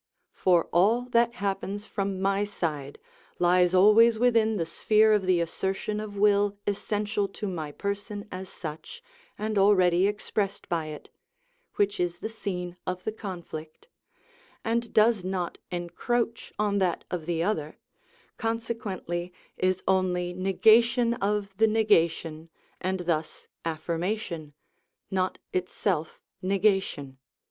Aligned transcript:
For 0.33 0.67
all 0.73 1.03
that 1.09 1.35
happens 1.35 1.85
from 1.85 2.19
my 2.19 2.43
side 2.43 2.97
lies 3.37 3.75
always 3.75 4.17
within 4.17 4.57
the 4.57 4.65
sphere 4.65 5.13
of 5.13 5.27
the 5.27 5.39
assertion 5.39 5.99
of 5.99 6.17
will 6.17 6.57
essential 6.65 7.27
to 7.27 7.47
my 7.47 7.71
person 7.71 8.27
as 8.31 8.49
such, 8.49 9.03
and 9.37 9.59
already 9.59 10.07
expressed 10.07 10.67
by 10.67 10.87
it 10.87 11.11
(which 11.75 11.99
is 11.99 12.17
the 12.17 12.29
scene 12.29 12.77
of 12.87 13.03
the 13.03 13.11
conflict), 13.11 13.89
and 14.65 14.91
does 14.91 15.23
not 15.23 15.59
encroach 15.69 16.51
on 16.57 16.79
that 16.79 17.03
of 17.11 17.27
the 17.27 17.43
other, 17.43 17.77
consequently 18.37 19.31
is 19.55 19.83
only 19.87 20.33
negation 20.33 21.13
of 21.13 21.55
the 21.57 21.67
negation, 21.67 22.49
and 22.79 23.01
thus 23.01 23.45
affirmation, 23.63 24.55
not 25.11 25.37
itself 25.53 26.23
negation. 26.41 27.19